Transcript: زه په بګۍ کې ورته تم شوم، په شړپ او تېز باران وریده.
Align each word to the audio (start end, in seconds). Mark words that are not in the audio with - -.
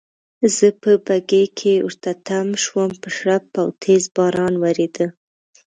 زه 0.55 0.67
په 0.81 0.91
بګۍ 1.05 1.45
کې 1.57 1.73
ورته 1.87 2.11
تم 2.27 2.47
شوم، 2.63 2.91
په 3.01 3.09
شړپ 3.17 3.45
او 3.61 3.67
تېز 3.81 4.03
باران 4.15 4.53
وریده. 4.59 5.07